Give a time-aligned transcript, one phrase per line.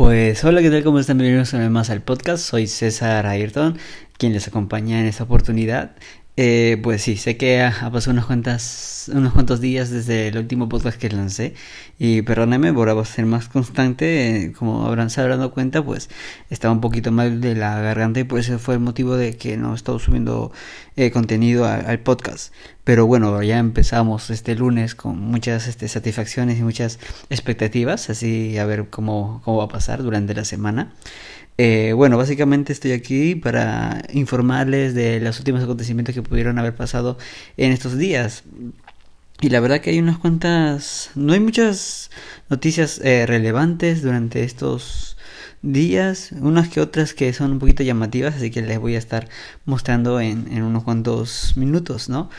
[0.00, 0.82] Pues hola, ¿qué tal?
[0.82, 1.18] ¿Cómo están?
[1.18, 2.42] Bienvenidos una vez más al podcast.
[2.42, 3.76] Soy César Ayrton,
[4.16, 5.94] quien les acompaña en esta oportunidad.
[6.42, 10.70] Eh, pues sí, sé que ha, pasado unos, cuantas, unos cuantos días desde el último
[10.70, 11.52] podcast que lancé
[11.98, 16.08] y perdónenme por ser más constante, eh, como habrán se dado cuenta, pues
[16.48, 19.58] estaba un poquito mal de la garganta y pues ese fue el motivo de que
[19.58, 20.50] no he estado subiendo
[20.96, 22.54] eh, contenido al podcast.
[22.84, 28.64] Pero bueno, ya empezamos este lunes con muchas este, satisfacciones y muchas expectativas, así a
[28.64, 30.94] ver cómo, cómo va a pasar durante la semana.
[31.58, 37.18] Eh, bueno, básicamente estoy aquí para informarles de los últimos acontecimientos que pudieron haber pasado
[37.56, 38.44] en estos días.
[39.42, 42.10] Y la verdad que hay unas cuantas, no hay muchas
[42.50, 45.16] noticias eh, relevantes durante estos
[45.62, 49.28] días, unas que otras que son un poquito llamativas, así que les voy a estar
[49.64, 52.30] mostrando en, en unos cuantos minutos, ¿no?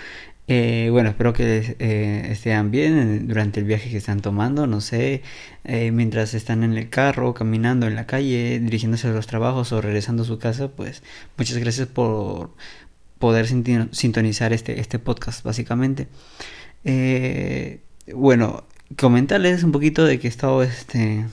[0.53, 5.21] Eh, bueno, espero que eh, estén bien durante el viaje que están tomando, no sé,
[5.63, 9.79] eh, mientras están en el carro, caminando en la calle, dirigiéndose a los trabajos o
[9.79, 11.03] regresando a su casa, pues
[11.37, 12.53] muchas gracias por
[13.17, 16.09] poder sintonizar este, este podcast, básicamente.
[18.13, 18.65] bueno,
[18.97, 21.25] comentarles un poquito de que he estado este,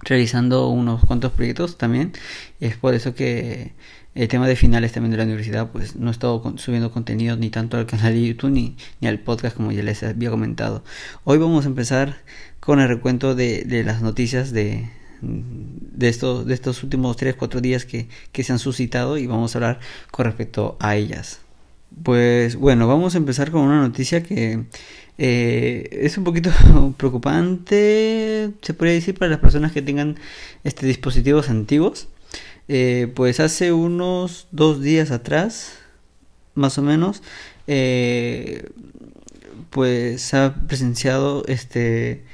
[0.00, 2.12] realizando unos cuantos proyectos también,
[2.58, 3.72] y es por eso que
[4.18, 7.50] el tema de finales también de la universidad, pues no he estado subiendo contenido ni
[7.50, 10.82] tanto al canal de YouTube ni, ni al podcast como ya les había comentado.
[11.22, 12.16] Hoy vamos a empezar
[12.58, 18.08] con el recuento de, las noticias de, de, estos, de estos últimos 3-4 días que,
[18.32, 19.78] que se han suscitado y vamos a hablar
[20.10, 21.38] con respecto a ellas.
[22.02, 24.64] Pues bueno, vamos a empezar con una noticia que
[25.16, 26.50] eh, es un poquito
[26.96, 30.16] preocupante, se podría decir, para las personas que tengan
[30.64, 32.08] este dispositivos antiguos.
[32.68, 35.78] Eh, pues hace unos dos días atrás,
[36.54, 37.22] más o menos,
[37.66, 38.70] eh,
[39.70, 42.24] pues ha presenciado este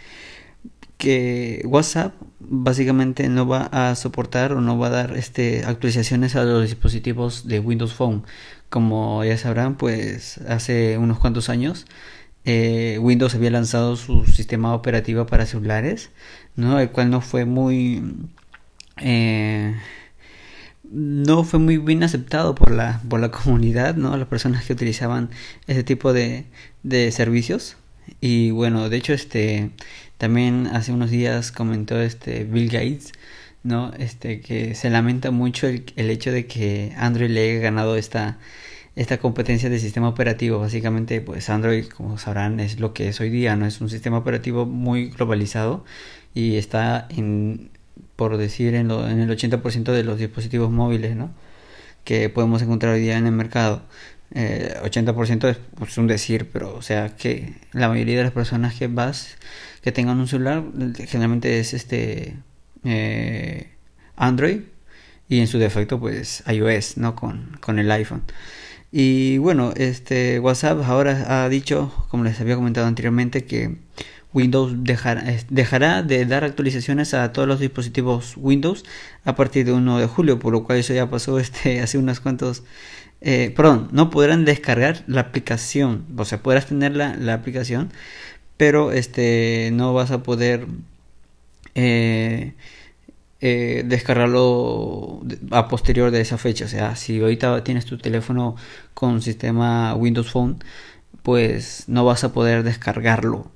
[0.98, 6.44] que WhatsApp básicamente no va a soportar o no va a dar este actualizaciones a
[6.44, 8.24] los dispositivos de Windows Phone.
[8.70, 11.86] Como ya sabrán, pues hace unos cuantos años
[12.44, 16.10] eh, Windows había lanzado su sistema operativo para celulares,
[16.56, 16.78] ¿no?
[16.78, 18.02] El cual no fue muy
[18.98, 19.74] eh,
[20.90, 24.16] no fue muy bien aceptado por la, por la comunidad, ¿no?
[24.16, 25.30] Las personas que utilizaban
[25.66, 26.44] ese tipo de,
[26.82, 27.76] de servicios.
[28.20, 29.70] Y bueno, de hecho, este
[30.18, 33.12] también hace unos días comentó este Bill Gates,
[33.62, 33.92] ¿no?
[33.98, 38.38] Este que se lamenta mucho el, el hecho de que Android le haya ganado esta,
[38.96, 40.58] esta competencia de sistema operativo.
[40.60, 43.66] Básicamente, pues Android, como sabrán, es lo que es hoy día, ¿no?
[43.66, 45.84] Es un sistema operativo muy globalizado
[46.34, 47.70] y está en
[48.16, 51.16] por decir, en, en el 80% de los dispositivos móviles
[52.04, 53.82] que podemos encontrar hoy día en el mercado.
[54.32, 58.74] Eh, 80% es pues, un decir, pero o sea que la mayoría de las personas
[58.74, 59.36] que vas,
[59.82, 60.64] que tengan un celular,
[61.06, 62.36] generalmente es este
[62.84, 63.70] eh,
[64.16, 64.62] Android
[65.28, 67.14] y en su defecto pues iOS, ¿no?
[67.16, 68.22] Con, con el iPhone.
[68.92, 73.76] Y bueno, este WhatsApp ahora ha dicho, como les había comentado anteriormente, que
[74.34, 78.84] Windows dejará, de dar actualizaciones a todos los dispositivos Windows
[79.24, 82.20] a partir de 1 de julio, por lo cual eso ya pasó este, hace unos
[82.20, 82.64] cuantos...
[83.20, 87.90] Eh, perdón, no podrán descargar la aplicación, o sea, podrás tener la, aplicación,
[88.58, 90.66] pero este, no vas a poder
[91.74, 92.54] eh,
[93.40, 95.22] eh, descargarlo
[95.52, 96.66] a posterior de esa fecha.
[96.66, 98.56] O sea, si ahorita tienes tu teléfono
[98.92, 100.58] con sistema Windows Phone,
[101.22, 103.50] pues no vas a poder descargarlo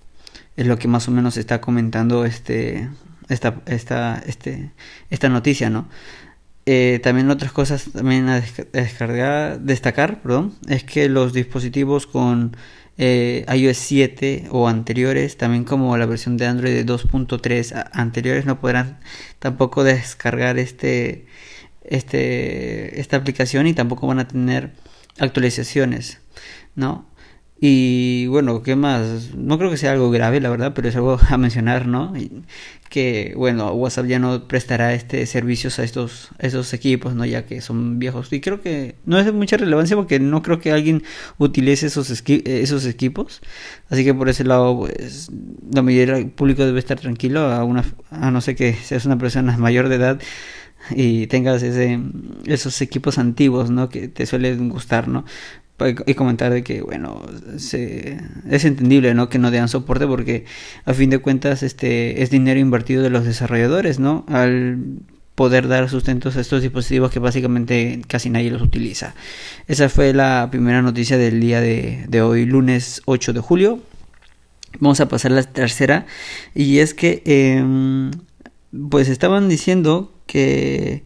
[0.59, 2.89] es lo que más o menos está comentando este,
[3.29, 4.73] esta, esta, este,
[5.09, 5.89] esta noticia, ¿no?
[6.67, 8.43] Eh, también otras cosas también a
[8.73, 12.57] descargar, destacar, perdón, es que los dispositivos con
[12.99, 18.99] eh, iOS 7 o anteriores, también como la versión de Android 2.3 anteriores, no podrán
[19.39, 21.27] tampoco descargar este,
[21.85, 24.73] este, esta aplicación y tampoco van a tener
[25.21, 26.19] actualizaciones,
[26.75, 27.07] ¿no?
[27.61, 29.35] Y bueno, ¿qué más?
[29.35, 32.13] No creo que sea algo grave, la verdad, pero es algo a mencionar, ¿no?
[32.89, 37.25] Que bueno, WhatsApp ya no prestará este servicios a estos, estos equipos, ¿no?
[37.27, 38.33] Ya que son viejos.
[38.33, 41.03] Y creo que no es de mucha relevancia porque no creo que alguien
[41.39, 43.41] utilice esos, esos equipos.
[43.91, 45.31] Así que por ese lado, pues,
[45.73, 49.19] la mayoría del público debe estar tranquilo, a, una, a no ser que seas una
[49.19, 50.21] persona mayor de edad
[50.91, 52.01] y tengas ese,
[52.47, 53.89] esos equipos antiguos, ¿no?
[53.89, 55.25] Que te suelen gustar, ¿no?
[56.07, 57.23] Y comentar de que bueno
[57.57, 58.19] se,
[58.51, 60.45] es entendible no que no den soporte porque
[60.85, 64.79] a fin de cuentas este es dinero invertido de los desarrolladores no al
[65.39, 69.15] poder dar sustentos a estos dispositivos que básicamente casi nadie los utiliza.
[69.69, 73.79] Esa fue la primera noticia del día de, de hoy lunes 8 de julio.
[74.81, 76.07] Vamos a pasar a la tercera
[76.57, 78.11] y es que eh,
[78.91, 81.05] pues estaban diciendo que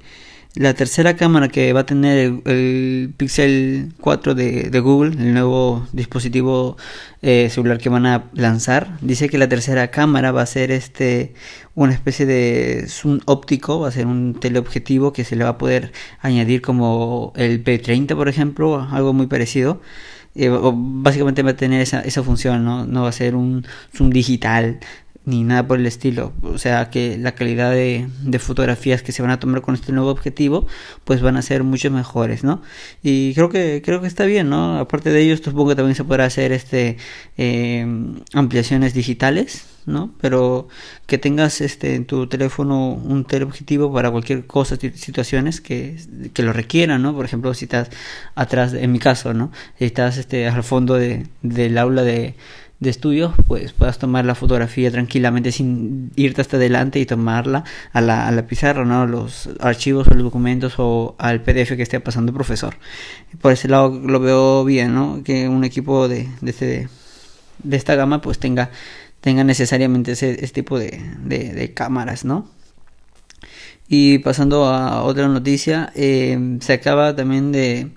[0.55, 6.77] la tercera cámara que va a tener el, Pixel 4 de, Google, el nuevo dispositivo
[7.23, 11.35] eh, celular que van a lanzar, dice que la tercera cámara va a ser este
[11.75, 15.59] una especie de zoom óptico, va a ser un teleobjetivo que se le va a
[15.59, 19.81] poder añadir como el P30 por ejemplo, algo muy parecido.
[20.35, 22.87] Eh, básicamente va a tener esa, esa función, ¿no?
[22.87, 24.81] no va a ser un zoom digital
[25.25, 26.33] ni nada por el estilo.
[26.43, 28.09] O sea que la calidad de,
[28.39, 30.67] fotografías que se van a tomar con este nuevo objetivo,
[31.05, 32.63] pues van a ser mucho mejores, ¿no?
[33.03, 34.79] Y creo que creo que está bien, ¿no?
[34.79, 36.97] Aparte de ello, supongo que también se podrá hacer este
[37.37, 37.87] eh,
[38.35, 40.13] ampliaciones digitales, ¿no?
[40.21, 40.69] Pero
[41.07, 45.97] que tengas este en tu teléfono un teleobjetivo para cualquier cosa, situaciones que,
[46.35, 47.15] que lo requieran, ¿no?
[47.15, 47.91] Por ejemplo, si estás
[48.35, 49.53] atrás, en mi caso, ¿no?
[49.79, 52.35] Si estás este al fondo de, del aula de
[52.83, 57.63] de estudios, pues puedas tomar la fotografía tranquilamente sin irte hasta adelante y tomarla
[57.93, 59.07] a la, a la pizarra, ¿no?
[59.07, 62.75] Los archivos o los documentos o al PDF que esté pasando el profesor.
[63.41, 65.23] Por ese lado lo veo bien, ¿no?
[65.23, 66.89] Que un equipo de, de, este,
[67.63, 68.71] de esta gama pues tenga,
[69.21, 72.51] tenga necesariamente ese, tipo de, de, cámaras, ¿no?
[73.87, 77.91] Y pasando a otra noticia, eh, se acaba también de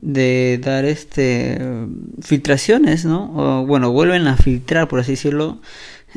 [0.00, 1.58] de dar este
[2.20, 3.64] filtraciones, ¿no?
[3.66, 5.60] Bueno, vuelven a filtrar, por así decirlo,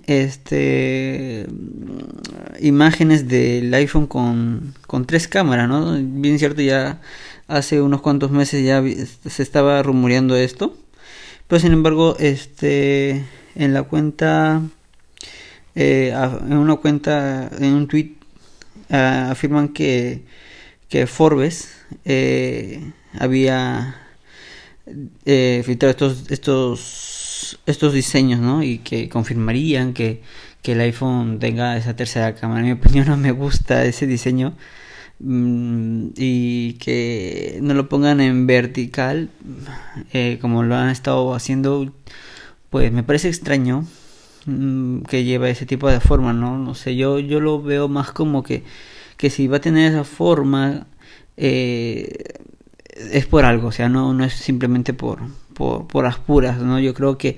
[0.08, 1.46] este
[2.60, 5.98] imágenes del iPhone con, con tres cámaras, ¿no?
[6.02, 7.02] Bien cierto, ya
[7.48, 8.84] hace unos cuantos meses ya
[9.30, 10.76] se estaba rumoreando esto,
[11.48, 13.26] pero sin embargo, este
[13.56, 14.62] en la cuenta
[15.76, 18.14] eh, en una cuenta en un tweet
[18.90, 20.24] ah, afirman que
[20.90, 21.70] que Forbes
[22.06, 22.80] eh,
[23.20, 23.96] había
[25.26, 28.64] eh, filtrado estos, estos, estos diseños, ¿no?
[28.64, 30.22] Y que confirmarían que,
[30.62, 32.62] que el iPhone tenga esa tercera cámara.
[32.62, 34.54] En mi opinión no me gusta ese diseño
[35.20, 39.30] mm, y que no lo pongan en vertical
[40.14, 41.94] eh, como lo han estado haciendo
[42.70, 43.86] pues me parece extraño
[44.46, 48.12] mm, que lleva ese tipo de forma no no sé yo yo lo veo más
[48.12, 48.64] como que
[49.18, 50.88] que si va a tener esa forma
[51.38, 52.40] eh,
[52.96, 55.20] es por algo, o sea, no, no es simplemente por,
[55.54, 56.80] por, las puras, ¿no?
[56.80, 57.38] Yo creo que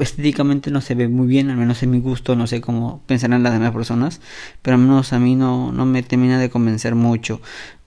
[0.00, 3.42] estéticamente no se ve muy bien, al menos en mi gusto, no sé cómo pensarán
[3.42, 4.20] las demás personas,
[4.62, 7.40] pero al menos a mí no, no me termina de convencer mucho.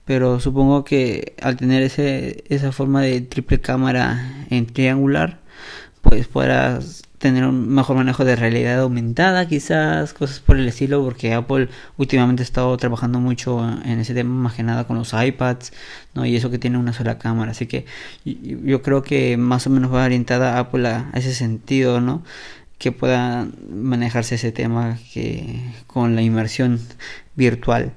[0.04, 5.40] Pero supongo que al tener ese, esa forma de triple cámara en triangular,
[6.02, 11.34] pues podrás tener un mejor manejo de realidad aumentada, quizás, cosas por el estilo, porque
[11.34, 11.68] Apple
[11.98, 15.72] últimamente ha estado trabajando mucho en ese tema, más que nada con los iPads,
[16.14, 16.24] ¿no?
[16.24, 17.84] Y eso que tiene una sola cámara, así que
[18.24, 22.24] yo creo que más o menos va orientada Apple a, ese sentido, ¿no?
[22.78, 26.80] Que pueda manejarse ese tema que con la inmersión
[27.36, 27.92] virtual.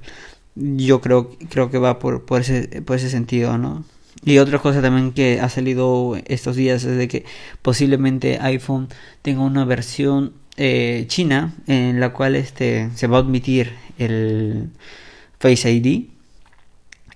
[0.54, 3.84] Yo creo, creo que va por, por, ese, por ese sentido, ¿no?
[4.22, 7.24] Y otra cosa también que ha salido estos días es de que
[7.62, 8.88] posiblemente iPhone
[9.22, 14.70] tenga una versión eh, china en la cual este se va a admitir el
[15.38, 16.04] Face ID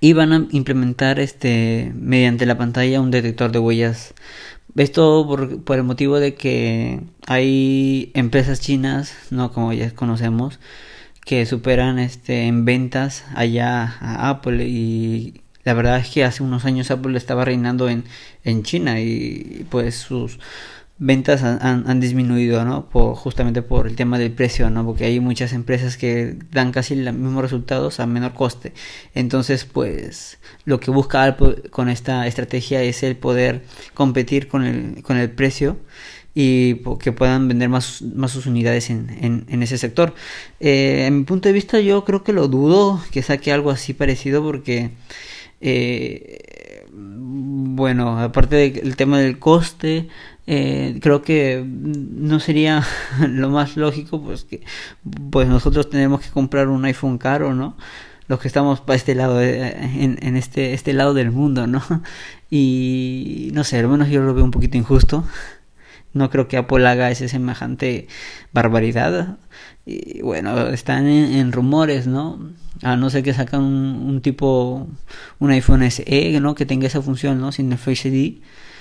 [0.01, 4.15] y van a implementar este mediante la pantalla un detector de huellas.
[4.77, 10.61] Esto por, por el motivo de que hay empresas chinas, no como ya conocemos,
[11.25, 16.65] que superan este en ventas allá a Apple y la verdad es que hace unos
[16.65, 18.05] años Apple estaba reinando en,
[18.43, 20.39] en China y pues sus
[20.97, 22.89] ventas han, disminuido, ¿no?
[22.89, 24.87] Por, justamente por el tema del precio, ¿no?
[24.87, 28.73] Porque hay muchas empresas que dan casi los mismos resultados a menor coste.
[29.15, 35.03] Entonces, pues, lo que busca Apple con esta estrategia es el poder competir con el,
[35.03, 35.77] con el precio
[36.35, 40.15] y que puedan vender más, más sus unidades en, en, ese sector.
[40.61, 43.93] Eh, en mi punto de vista, yo creo que lo dudo que saque algo así
[43.93, 44.93] parecido porque
[45.61, 50.09] eh, bueno, aparte del tema del coste,
[50.47, 52.83] eh, creo que no sería
[53.29, 54.63] lo más lógico pues que
[55.31, 57.77] pues nosotros tenemos que comprar un iPhone caro, ¿no?
[58.29, 61.83] Los que estamos para este lado, eh, en, este, este lado del mundo, ¿no?
[62.51, 65.25] Y no sé, al menos yo lo veo un poquito injusto.
[66.15, 68.09] No creo que Apple haga ese semejante
[68.53, 69.39] barbaridad.
[69.87, 72.39] Y bueno, están en, rumores, ¿no?
[72.83, 74.89] A no ser que sacan un, tipo,
[75.39, 76.55] un iPhone SE, ¿no?
[76.55, 77.53] Que tenga esa función, ¿no?
[77.53, 78.39] Sin el Face ID,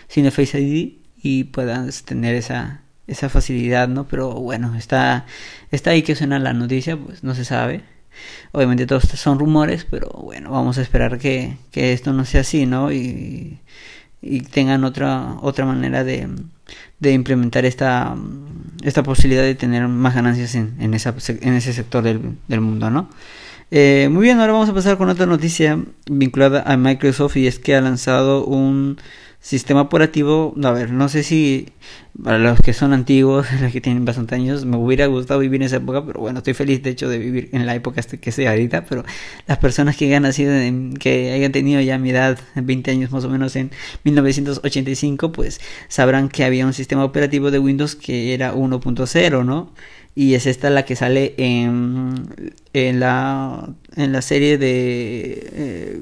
[0.07, 4.07] sin Face ID y puedas tener esa, esa facilidad, ¿no?
[4.07, 5.25] Pero bueno, está,
[5.71, 7.83] está ahí que suena la noticia, pues no se sabe.
[8.51, 12.65] Obviamente todos son rumores, pero bueno, vamos a esperar que, que esto no sea así,
[12.65, 12.91] ¿no?
[12.91, 13.59] Y,
[14.21, 16.27] y tengan otra otra manera de,
[16.99, 18.15] de implementar esta
[18.83, 22.89] esta posibilidad de tener más ganancias en, en, esa, en ese sector del, del mundo,
[22.89, 23.09] ¿no?
[23.69, 25.77] Eh, muy bien, ahora vamos a pasar con otra noticia
[26.09, 28.97] vinculada a Microsoft y es que ha lanzado un
[29.39, 31.67] sistema operativo, a ver, no sé si
[32.23, 35.67] para los que son antiguos, los que tienen bastante años, me hubiera gustado vivir en
[35.67, 38.51] esa época, pero bueno, estoy feliz de hecho de vivir en la época que sea
[38.51, 39.03] ahorita, pero
[39.47, 40.53] las personas que hayan nacido,
[40.99, 43.71] que hayan tenido ya mi edad, 20 años más o menos en
[44.03, 49.71] 1985, pues sabrán que había un sistema operativo de Windows que era 1.0, ¿no?
[50.15, 55.49] Y es esta la que sale en, en, la, en la serie de...
[55.53, 56.01] Eh,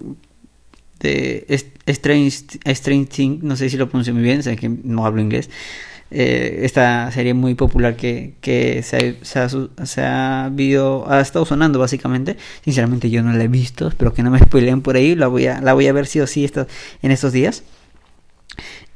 [1.06, 1.46] de
[1.86, 5.50] Strange, Strange Thing, no sé si lo pronuncio muy bien, sé que no hablo inglés.
[6.12, 9.50] Eh, esta serie muy popular que, que se, ha,
[9.86, 12.38] se, ha, ha estado sonando básicamente.
[12.64, 15.48] Sinceramente yo no la he visto, espero que no me spoileen por ahí, la voy
[15.48, 16.50] a, la voy a ver sí o sí
[17.02, 17.64] en estos días.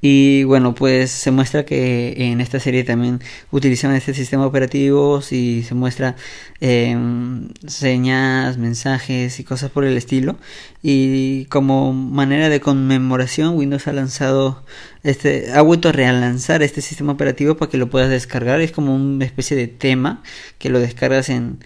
[0.01, 3.20] Y bueno, pues se muestra que en esta serie también
[3.51, 6.15] utilizan este sistema operativo y se muestra
[6.62, 10.38] em, señas, mensajes y cosas por el estilo.
[10.82, 14.63] Y como manera de conmemoración, Windows ha lanzado
[15.03, 18.62] este, ha vuelto a relanzar este sistema operativo para que lo puedas descargar.
[18.62, 20.24] Es como una especie de tema
[20.60, 21.60] que lo descargas en,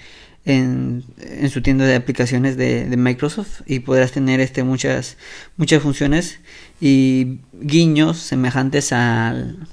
[0.46, 5.18] en, en su tienda de aplicaciones de, de, Microsoft y podrás tener este muchas
[5.58, 6.40] muchas funciones
[6.86, 9.70] y guiños semejantes al,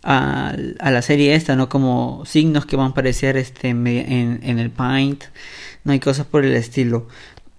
[0.00, 5.24] a la serie esta no como signos que van a aparecer este en, el Paint
[5.82, 7.08] no hay cosas por el estilo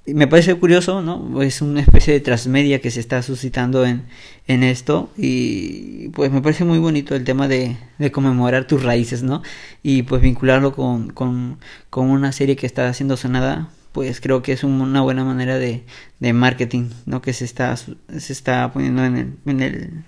[0.05, 1.43] me parece curioso, ¿no?
[1.43, 4.05] Es una especie de transmedia que se está suscitando en,
[4.48, 9.22] en esto y pues me parece muy bonito el tema de, de conmemorar tus raíces,
[9.22, 9.43] ¿no?
[9.84, 11.60] Y pues vincularlo con, con,
[11.91, 15.84] con, una serie que está haciendo sonada, pues creo que es una buena manera de,
[16.19, 17.22] de marketing, ¿no?
[17.22, 19.60] Que se está, se está poniendo en el...
[19.62, 20.03] El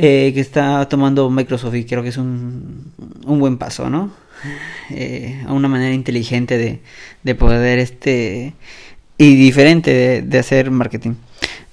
[0.00, 2.92] eh, que está tomando Microsoft y creo que es un,
[3.26, 4.12] un buen paso, ¿no?
[4.90, 6.80] Eh, a una manera inteligente de,
[7.24, 8.54] de poder este
[9.18, 11.14] y diferente de, hacer marketing.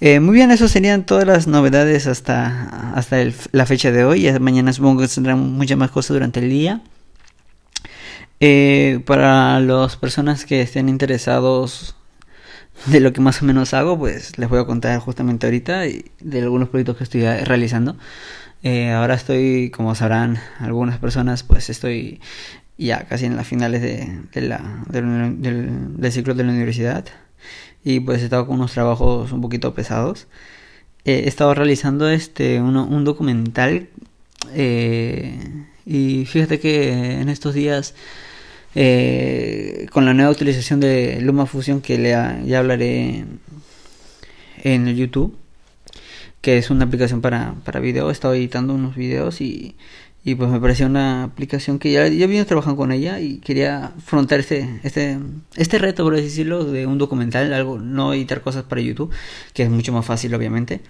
[0.01, 3.17] Eh, muy bien, eso serían todas las novedades hasta, hasta
[3.51, 4.27] la fecha de hoy.
[4.39, 6.81] Mañana supongo que tendrán muchas más cosas durante el día.
[8.39, 11.95] Eh, para las personas que estén interesados
[12.87, 16.41] de lo que más o menos hago, pues les voy a contar justamente ahorita de
[16.41, 17.97] algunos proyectos que estoy realizando.
[18.63, 22.19] Eh, ahora estoy, como sabrán algunas personas, pues estoy
[22.77, 27.05] ya casi en las finales de, la, del, ciclo de la universidad
[27.83, 30.27] y pues he estado con unos trabajos un poquito pesados.
[31.05, 33.87] he estado realizando este un documental
[34.53, 35.39] eh,
[35.85, 37.93] y fíjate que en estos días
[38.75, 43.25] eh, con la nueva utilización de Luma Fusion que ya hablaré
[44.63, 45.37] en el YouTube
[46.45, 48.09] que es una aplicación para, para video.
[48.09, 49.75] He estado editando unos videos y,
[50.23, 53.93] y pues me pareció una aplicación que ya, ya vine trabajando con ella y quería
[53.97, 55.17] afrontar este, este,
[55.55, 59.11] este reto, por decirlo, de un documental, algo, no editar cosas para YouTube,
[59.55, 60.81] que es mucho más fácil obviamente.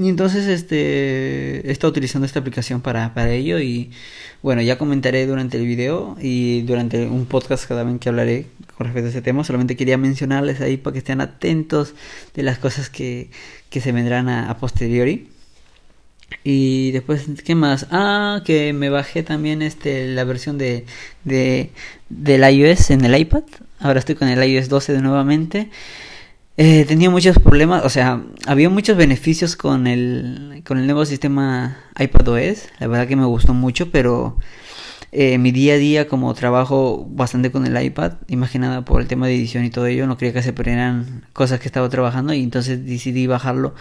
[0.00, 3.90] Y entonces este he estado utilizando esta aplicación para, para ello y
[4.42, 8.46] bueno, ya comentaré durante el video y durante un podcast cada vez que hablaré
[8.78, 9.44] con respecto a ese tema.
[9.44, 11.92] Solamente quería mencionarles ahí para que estén atentos
[12.34, 13.28] de las cosas que,
[13.68, 15.28] que se vendrán a, posteriori.
[16.44, 17.86] Y después, ¿qué más?
[17.90, 20.86] Ah, que me bajé también este la versión de,
[21.24, 21.72] de
[22.08, 23.44] del iOS en el iPad.
[23.78, 25.68] Ahora estoy con el iOS 12 de nuevamente.
[26.56, 31.78] Eh, tenía muchos problemas, o sea, había muchos beneficios con el, con el nuevo sistema
[31.98, 34.36] iPadOS, la verdad que me gustó mucho, pero
[35.12, 39.26] eh, mi día a día como trabajo bastante con el iPad, imaginada por el tema
[39.26, 42.42] de edición y todo ello, no quería que se perdieran cosas que estaba trabajando y
[42.42, 43.74] entonces decidí bajarlo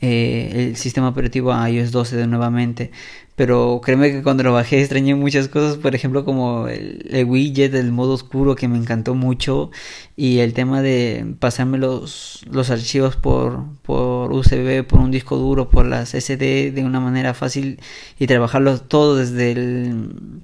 [0.00, 2.90] eh, el sistema operativo a iOS 12 de nuevamente.
[3.36, 7.92] Pero créeme que cuando lo bajé extrañé muchas cosas, por ejemplo como el, widget del
[7.92, 9.70] modo oscuro que me encantó mucho
[10.16, 15.70] y el tema de pasarme los, los archivos por, por USB, por un disco duro,
[15.70, 17.80] por las SD de una manera fácil
[18.18, 20.42] y trabajarlo todo desde el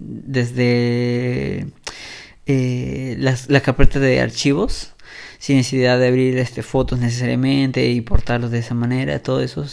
[0.00, 1.66] desde
[2.46, 4.94] eh, la carpeta de archivos
[5.38, 9.64] sin necesidad de abrir este fotos necesariamente y portarlos de esa manera, todo eso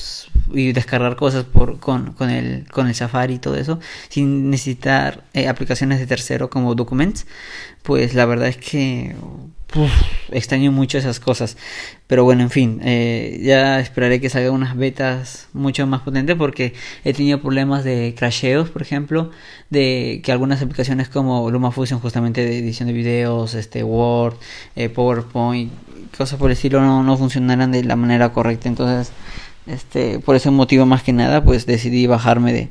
[0.53, 3.79] y descargar cosas por con, con el con el Safari y todo eso
[4.09, 7.25] sin necesitar eh, aplicaciones de tercero como Documents,
[7.81, 9.15] pues la verdad es que
[10.31, 11.57] extraño mucho esas cosas.
[12.07, 16.73] Pero bueno, en fin, eh, ya esperaré que salgan unas betas mucho más potentes porque
[17.03, 19.31] he tenido problemas de crasheos, por ejemplo,
[19.69, 24.35] de que algunas aplicaciones como LumaFusion, justamente de edición de videos, este Word,
[24.75, 25.71] eh, PowerPoint,
[26.17, 28.69] cosas por el estilo, no, no funcionaran de la manera correcta.
[28.69, 29.11] Entonces,
[29.67, 32.69] este, por ese motivo más que nada, pues decidí bajarme de,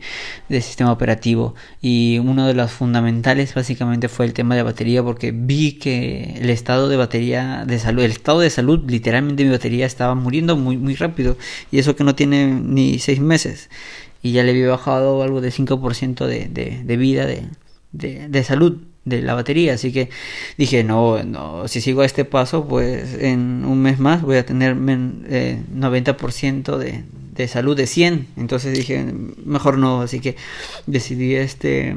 [0.48, 1.54] de, sistema operativo.
[1.80, 6.50] Y uno de los fundamentales básicamente fue el tema de batería, porque vi que el
[6.50, 10.76] estado de batería de salud, el estado de salud, literalmente mi batería estaba muriendo muy,
[10.76, 11.36] muy rápido.
[11.70, 13.70] Y eso que no tiene ni seis meses.
[14.22, 17.42] Y ya le había bajado algo de 5% de, de, de vida de,
[17.92, 19.74] de, de salud de la batería.
[19.74, 20.10] Así que
[20.56, 24.46] dije, no, no, si sigo a este paso, pues en un mes más voy a
[24.46, 24.76] tener
[25.28, 28.28] eh, 90% de, de salud de 100.
[28.36, 29.04] Entonces dije,
[29.44, 30.02] mejor no.
[30.02, 30.36] Así que
[30.86, 31.96] decidí este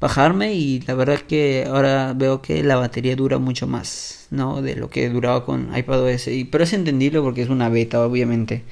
[0.00, 4.60] bajarme y la verdad que ahora veo que la batería dura mucho más, ¿no?
[4.60, 6.28] De lo que duraba con iPadOS.
[6.28, 8.64] Y, pero es entendible porque es una beta, obviamente.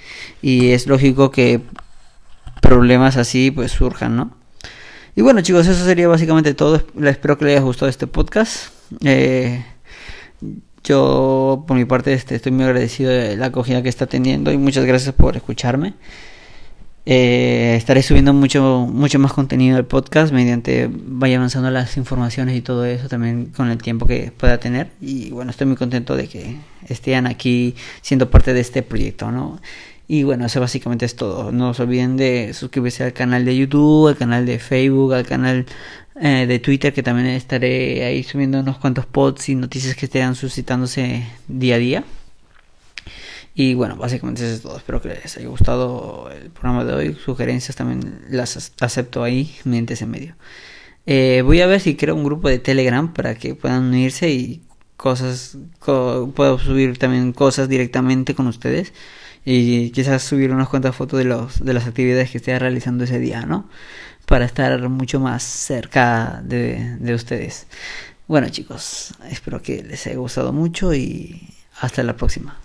[0.43, 1.61] Y es lógico que
[2.61, 4.40] problemas así pues surjan, ¿no?
[5.21, 6.83] Y bueno chicos, eso sería básicamente todo.
[7.05, 8.73] Espero que les haya gustado este podcast.
[9.05, 9.63] Eh,
[10.83, 14.57] yo por mi parte este, estoy muy agradecido de la acogida que está teniendo y
[14.57, 15.93] muchas gracias por escucharme.
[17.05, 22.63] Eh, estaré subiendo mucho, mucho más contenido del podcast mediante vaya avanzando las informaciones y
[22.63, 24.89] todo eso también con el tiempo que pueda tener.
[25.03, 26.57] Y bueno, estoy muy contento de que
[26.89, 29.61] estén aquí siendo parte de este proyecto, ¿no?
[30.13, 31.53] Y bueno, eso básicamente es todo.
[31.53, 35.67] No se olviden de suscribirse al canal de YouTube, al canal de Facebook, al canal
[36.21, 40.35] eh, de Twitter, que también estaré ahí subiendo unos cuantos posts y noticias que estén
[40.35, 42.05] suscitándose día a día.
[43.55, 44.79] Y bueno, básicamente eso es todo.
[44.79, 47.15] Espero que les haya gustado el programa de hoy.
[47.25, 50.35] Sugerencias también las acepto ahí mediante ese medio.
[51.07, 54.61] Eh, voy a ver si creo un grupo de Telegram para que puedan unirse y
[54.97, 55.57] cosas.
[55.79, 58.93] puedo subir también cosas directamente con ustedes
[59.45, 63.19] y quizás subir unas cuantas fotos de, los, de las actividades que esté realizando ese
[63.19, 63.69] día, ¿no?
[64.27, 67.67] Para estar mucho más cerca de, de ustedes.
[68.29, 71.49] Bueno chicos, espero que les haya gustado mucho y
[71.81, 72.57] hasta la próxima.